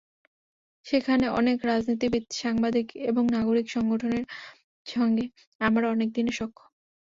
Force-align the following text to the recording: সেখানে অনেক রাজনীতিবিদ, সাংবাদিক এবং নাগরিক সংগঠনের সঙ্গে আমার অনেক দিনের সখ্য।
সেখানে 0.85 1.25
অনেক 1.39 1.57
রাজনীতিবিদ, 1.65 2.23
সাংবাদিক 2.35 2.87
এবং 3.09 3.23
নাগরিক 3.31 3.67
সংগঠনের 3.71 4.25
সঙ্গে 4.85 5.25
আমার 5.61 5.83
অনেক 5.85 6.09
দিনের 6.13 6.35
সখ্য। 6.39 6.59